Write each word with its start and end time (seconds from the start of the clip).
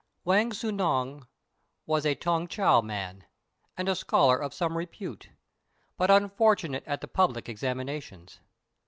Wang 0.25 0.49
Tzŭ 0.49 0.71
ngan 0.73 1.27
was 1.85 2.07
a 2.07 2.15
Tung 2.15 2.47
ch'ang 2.47 2.83
man, 2.87 3.23
and 3.77 3.87
a 3.87 3.93
scholar 3.95 4.35
of 4.41 4.51
some 4.51 4.75
repute, 4.75 5.29
but 5.95 6.09
unfortunate 6.09 6.83
at 6.87 7.01
the 7.01 7.07
public 7.07 7.47
examinations. 7.47 8.39